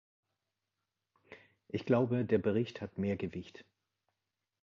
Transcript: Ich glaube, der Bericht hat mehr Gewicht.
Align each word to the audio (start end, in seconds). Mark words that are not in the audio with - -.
Ich 1.67 1.85
glaube, 1.85 2.25
der 2.25 2.39
Bericht 2.39 2.81
hat 2.81 2.97
mehr 2.97 3.17
Gewicht. 3.17 3.65